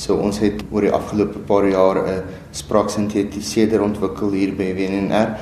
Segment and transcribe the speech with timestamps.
[0.00, 2.22] So ons het oor die afgelope paar jaar 'n
[2.56, 5.36] spraaksintetiseerder ontwikkel hier by WNR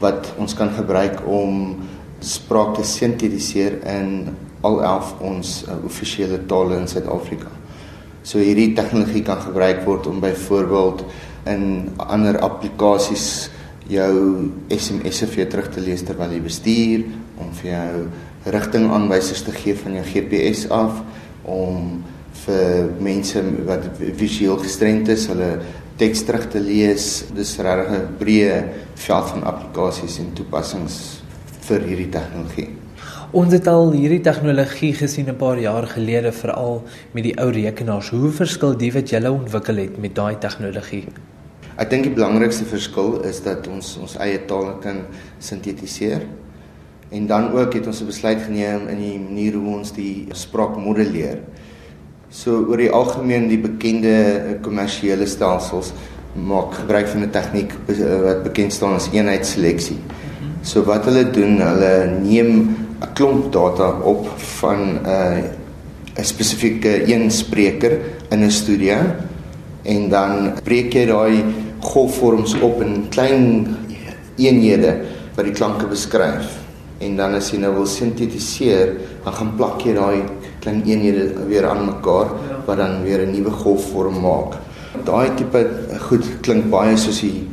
[0.00, 1.76] wat ons kan gebruik om
[2.20, 4.28] spraak te sintetiseer in
[4.60, 7.48] al 11 ons uh, offisiële tale in Suid-Afrika.
[8.22, 11.04] So hierdie tegnologie kan gebruik word om byvoorbeeld
[11.46, 13.50] in ander applikasies
[13.88, 17.04] jou SMS'e vir jou terug te lees terwyl jy bestuur,
[17.40, 18.06] om vir jou
[18.44, 21.02] rigtingaanwysers te gee van jou GPS af
[21.42, 22.02] om
[22.46, 25.60] vir mense wat visueel gestremd is, hulle
[26.00, 27.24] teks terug te lees.
[27.34, 28.58] Dis regtig 'n breë
[28.94, 31.22] veld van applikasies en toepassings
[31.68, 32.70] vir hierdie tegnologie.
[33.32, 36.82] Ons het al hierdie tegnologie gesien 'n paar jaar gelede veral
[37.14, 38.10] met die ou rekenaars.
[38.10, 41.06] Hoe verskil die wat julle ontwikkel het met daai tegnologie?
[41.76, 45.06] Ek dink die belangrikste verskil is dat ons ons eie taal kan
[45.38, 46.26] sintetiseer.
[47.10, 50.76] En dan ook het ons 'n besluit geneem in die manier hoe ons die spraak
[50.76, 51.38] modelleer.
[52.32, 55.90] So oor die algemeen die bekende eh, kommersiële stelsels
[56.32, 57.74] maak gebruik van 'n tegniek
[58.24, 59.98] wat bekend staan as eenheidsseleksie.
[60.64, 62.48] So wat hulle doen, hulle neem
[63.04, 64.24] 'n klomp data op
[64.60, 65.44] van 'n uh,
[66.16, 68.96] 'n spesifieke een spreker in 'n studio
[69.82, 71.44] en dan breek jy daai
[71.80, 73.66] golfvorms op in klein
[74.36, 76.61] eenhede wat die klanke beskryf
[77.02, 80.22] en dan as jy nou wil sintetiseer, dan gaan plak jy daai
[80.62, 82.60] klein eenhede weer aan mekaar ja.
[82.66, 84.58] wat dan weer 'n nuwe golfvorm maak.
[85.04, 85.60] Daai tipe
[86.08, 87.48] goed klink baie soos die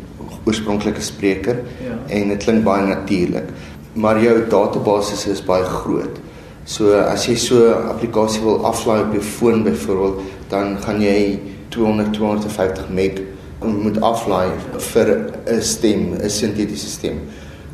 [0.46, 1.98] oorspronklike spreker ja.
[2.08, 3.48] en dit klink baie natuurlik.
[3.94, 6.20] Maar jou database is baie groot.
[6.66, 11.40] So as jy so 'n applikasie wil aflaai op jou foon byvoorbeeld, dan gaan jy
[11.70, 13.22] 200 250 meg
[13.60, 15.08] moet aflaai vir
[15.48, 17.20] 'n stem, 'n sintetiese stem.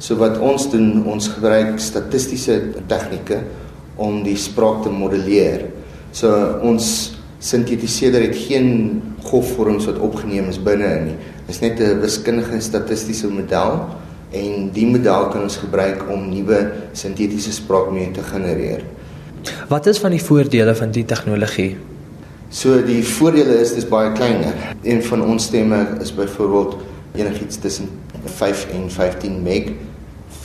[0.05, 3.39] So wat ons doen, ons gebruik statistiese tegnieke
[3.97, 5.63] om die spraak te modelleer.
[6.13, 6.29] So
[6.61, 11.15] ons sintetiseerder het geen golfvorms wat opgeneem is binne in nie.
[11.47, 13.81] Dit is net 'n wiskundige statistiese model
[14.31, 18.85] en die model kan ons gebruik om nuwe sintetiese spraak mee te genereer.
[19.69, 21.77] Wat is van die voordele van die tegnologie?
[22.49, 24.53] So die voordele is dis baie kleiner.
[24.83, 26.77] Een van ons stemme is byvoorbeeld
[27.15, 27.89] enigiets tussen
[28.25, 29.73] 5 en 15 meg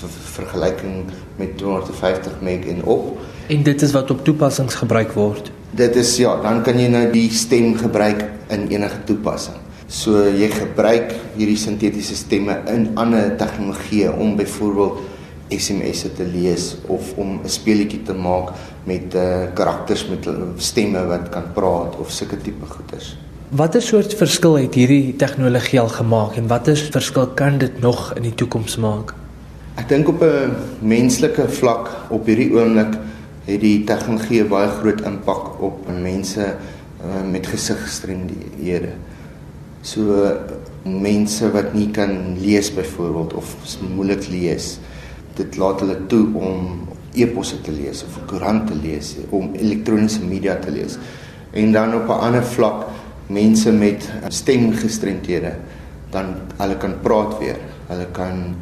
[0.09, 1.05] vergelyking
[1.37, 3.19] met 250 meg en op.
[3.49, 5.53] En dit is wat op toepassings gebruik word.
[5.71, 9.57] Dit is ja, dan kan jy nou die stem gebruik in enige toepassing.
[9.91, 15.01] So jy gebruik hierdie sintetiese stemme in ander tegnologieë om byvoorbeeld
[15.51, 21.29] SMS'e te lees of om 'n speletjie te maak met uh, karakters met stemme wat
[21.29, 23.17] kan praat of sulke tipe goeders.
[23.51, 28.23] Watter soort verskil het hierdie tegnologie al gemaak en watter verskil kan dit nog in
[28.23, 29.15] die toekoms maak?
[29.79, 32.97] Ek dink op 'n menslike vlak op hierdie oomblik
[33.47, 38.93] het die tegnologie baie groot impak op mense uh, met gesiggestremdhede.
[39.83, 40.27] So
[40.83, 43.55] mense wat nie kan lees byvoorbeeld of
[43.95, 44.79] moeilik lees.
[45.35, 50.59] Dit laat hulle toe om e-posse te lees of koerant te lees, om elektroniese media
[50.59, 50.99] te lees.
[51.53, 52.87] En dan op 'n ander vlak
[53.27, 55.55] mense met stemgestremthede
[56.11, 57.59] dan hulle kan praat weer.
[57.87, 58.55] Hulle kan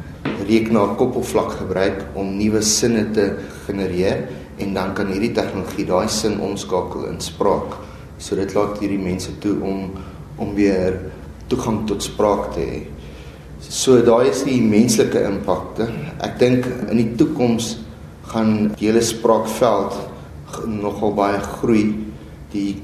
[0.49, 3.31] rekenaar koppelvlak gebruik om nuwe sinne te
[3.67, 4.27] genereer
[4.59, 7.77] en dan kan hierdie tegnologie daai sin omskakel in spraak.
[8.19, 9.91] So dit laat hierdie mense toe om
[10.39, 10.95] om weer
[11.51, 12.81] toegang tot spraak te hê.
[13.59, 15.89] So daai is die menslike impakte.
[16.23, 17.73] Ek dink in die toekoms
[18.31, 19.97] gaan die hele spraakveld
[20.71, 21.89] nogal baie groei.
[22.53, 22.79] Die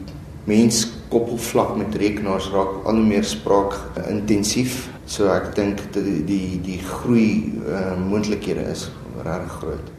[0.50, 3.76] mens koppelvlak met rekenaars raak al hoe meer spraak
[4.08, 4.88] intensief.
[5.06, 8.88] So ek dink die die die groei uh, moontlikhede is
[9.24, 9.92] regtig groot.